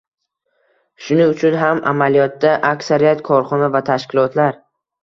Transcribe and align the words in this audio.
Shuning 1.07 1.33
uchun 1.35 1.59
ham, 1.65 1.83
amaliyotda 1.93 2.57
aksariyat 2.73 3.25
korxona 3.31 3.73
va 3.79 3.85
tashkilotlar 3.93 4.61